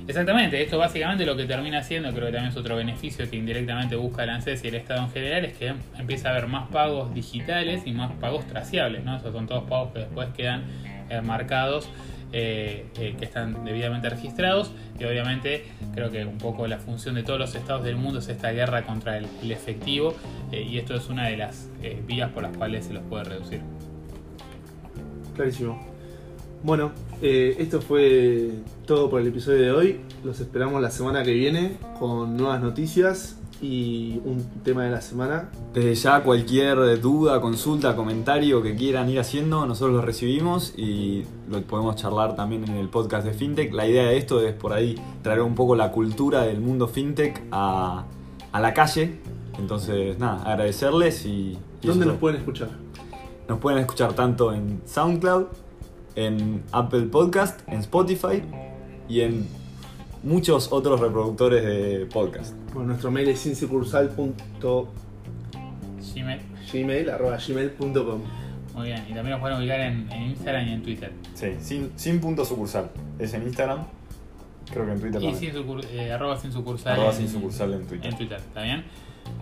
Exactamente, 0.07 0.63
esto 0.63 0.79
básicamente 0.79 1.27
lo 1.27 1.37
que 1.37 1.45
termina 1.45 1.81
haciendo, 1.81 2.11
creo 2.13 2.27
que 2.27 2.33
también 2.33 2.51
es 2.51 2.57
otro 2.57 2.77
beneficio 2.77 3.29
que 3.29 3.37
indirectamente 3.37 3.95
busca 3.95 4.25
el 4.25 4.31
ANSES 4.31 4.65
y 4.65 4.69
el 4.69 4.77
Estado 4.77 5.03
en 5.03 5.11
general, 5.11 5.45
es 5.45 5.53
que 5.59 5.75
empieza 5.99 6.29
a 6.29 6.33
haber 6.33 6.47
más 6.47 6.69
pagos 6.69 7.13
digitales 7.13 7.83
y 7.85 7.93
más 7.93 8.13
pagos 8.13 8.47
traciables, 8.47 9.05
¿no? 9.05 9.17
Esos 9.17 9.35
son 9.35 9.47
todos 9.47 9.65
pagos 9.69 9.93
que 9.93 9.99
después 9.99 10.29
quedan 10.35 10.63
eh, 11.11 11.21
marcados 11.21 11.91
eh, 12.31 12.87
eh, 12.99 13.17
que 13.19 13.25
están 13.25 13.65
debidamente 13.65 14.11
registrados 14.11 14.71
y 14.99 15.05
obviamente 15.05 15.65
creo 15.95 16.11
que 16.11 16.27
un 16.27 16.37
poco 16.37 16.67
la 16.67 16.79
función 16.79 17.15
de 17.15 17.23
todos 17.23 17.39
los 17.39 17.55
estados 17.55 17.85
del 17.85 17.97
mundo 17.97 18.19
es 18.19 18.29
esta 18.29 18.53
guerra 18.53 18.85
contra 18.85 19.17
el, 19.17 19.27
efectivo 19.51 20.15
eh, 20.53 20.61
y 20.61 20.77
esto 20.77 20.95
es 20.95 21.09
una 21.09 21.29
de 21.29 21.39
las 21.39 21.69
vías 22.07 22.31
por 22.31 22.43
las 22.43 22.55
cuales 22.55 22.85
se 22.85 22.93
los 22.93 23.03
puede 23.05 23.25
reducir. 23.25 23.61
Clarísimo. 25.35 25.81
Bueno, 26.63 26.93
esto 27.23 27.81
fue 27.81 28.51
todo 28.85 29.09
por 29.09 29.21
el 29.21 29.29
episodio 29.29 29.63
de 29.63 29.71
hoy. 29.71 30.01
Los 30.23 30.41
esperamos 30.41 30.83
la 30.83 30.91
semana 30.91 31.23
que 31.23 31.33
viene 31.33 31.77
con 31.99 32.37
nuevas 32.37 32.61
noticias 32.61 33.38
y 33.61 34.21
un 34.25 34.45
tema 34.63 34.85
de 34.85 34.91
la 34.91 35.01
semana. 35.01 35.51
Desde 35.75 35.95
ya 35.95 36.23
cualquier 36.23 37.01
duda, 37.01 37.41
consulta, 37.41 37.97
comentario 37.97 38.63
que 38.63 38.75
quieran 38.77 39.09
ir 39.11 39.19
haciendo, 39.19 39.67
nosotros 39.67 39.97
lo 39.97 40.03
recibimos 40.03 40.75
y 40.77 41.25
lo 41.49 41.61
podemos 41.63 41.97
charlar 41.97 42.37
también 42.37 42.65
en 42.65 42.77
el 42.77 42.89
podcast 42.89 43.27
de 43.27 43.33
FinTech. 43.33 43.73
La 43.73 43.87
idea 43.87 44.05
de 44.05 44.17
esto 44.17 44.41
es 44.43 44.55
por 44.55 44.73
ahí 44.73 44.97
traer 45.23 45.41
un 45.41 45.55
poco 45.55 45.75
la 45.75 45.91
cultura 45.91 46.43
del 46.43 46.61
mundo 46.61 46.89
FinTech 46.89 47.43
a, 47.51 48.05
la 48.53 48.75
calle. 48.75 49.21
Entonces, 49.59 50.19
nada, 50.19 50.43
agradecerles 50.43 51.27
y... 51.27 51.59
¿Dónde 51.83 52.07
nos 52.07 52.17
pueden 52.17 52.39
escuchar? 52.39 52.71
Nos 53.49 53.59
pueden 53.59 53.81
escuchar 53.81 54.13
tanto 54.13 54.53
en 54.53 54.83
SoundCloud, 54.85 55.47
en 56.15 56.63
Apple 56.73 57.03
Podcast, 57.03 57.61
en 57.69 57.81
Spotify 57.81 58.43
y 59.09 59.21
en 59.21 59.49
muchos 60.29 60.73
otros 60.73 61.01
reproductores 61.01 61.65
de 61.65 62.07
podcast. 62.13 62.55
Bueno, 62.73 62.89
nuestro 62.91 63.11
mail 63.11 63.29
es 63.29 63.41
sinsucursal.gmail 63.41 66.41
Gmail. 66.73 67.11
arroba 67.11 67.37
gmail.com. 67.39 68.21
Muy 68.75 68.87
bien. 68.87 69.03
Y 69.09 69.15
también 69.15 69.31
nos 69.31 69.41
pueden 69.41 69.59
ubicar 69.59 69.81
en, 69.81 70.11
en 70.13 70.23
Instagram 70.31 70.69
y 70.69 70.73
en 70.73 70.83
Twitter. 70.83 71.13
Sí, 71.35 71.49
sin, 71.61 71.91
sin 71.97 72.21
punto 72.21 72.45
sucursal. 72.45 72.91
Es 73.19 73.35
en 73.35 73.43
Instagram. 73.45 73.85
Creo 74.71 74.85
que 74.87 74.93
en 74.93 75.01
Twitter 75.01 75.23
Y 75.23 75.33
también. 75.33 75.55
sin 75.55 75.65
sucur- 75.65 75.85
eh, 75.93 76.13
arroba 76.13 76.37
sin 76.37 76.53
sucursal. 76.53 76.93
Arroba 76.93 77.11
en- 77.11 77.17
sin 77.17 77.29
sucursal 77.29 77.73
en 77.73 77.87
Twitter. 77.87 78.11
En 78.13 78.17
Twitter, 78.19 78.39
¿está 78.39 78.63
bien? 78.63 78.85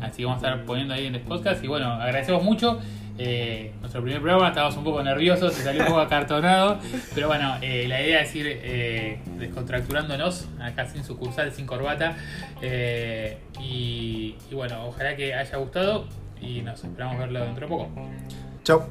Así 0.00 0.18
que 0.18 0.24
vamos 0.24 0.42
a 0.42 0.46
estar 0.48 0.64
poniendo 0.64 0.94
ahí 0.94 1.06
en 1.06 1.16
el 1.16 1.20
podcast. 1.22 1.62
Y 1.64 1.68
bueno, 1.68 1.90
agradecemos 1.92 2.42
mucho. 2.44 2.78
Eh, 3.18 3.72
nuestro 3.80 4.02
primer 4.02 4.20
programa, 4.20 4.48
estábamos 4.48 4.76
un 4.76 4.84
poco 4.84 5.02
nerviosos, 5.02 5.54
se 5.54 5.62
salió 5.62 5.82
un 5.82 5.88
poco 5.88 6.00
acartonado, 6.00 6.78
pero 7.14 7.28
bueno, 7.28 7.56
eh, 7.62 7.86
la 7.88 8.02
idea 8.02 8.20
es 8.20 8.34
ir 8.34 8.46
eh, 8.46 9.20
descontracturándonos, 9.38 10.48
acá 10.60 10.86
sin 10.86 11.02
sucursal, 11.02 11.52
sin 11.52 11.66
corbata, 11.66 12.16
y, 12.62 14.34
y, 14.50 14.54
bueno, 14.54 14.86
ojalá 14.86 15.16
que 15.16 15.34
haya 15.34 15.56
gustado 15.56 16.06
y 16.40 16.60
nos 16.60 16.84
esperamos 16.84 17.18
verlo 17.18 17.44
dentro 17.44 17.66
de 17.66 17.68
poco. 17.68 17.90
Chao. 18.64 18.86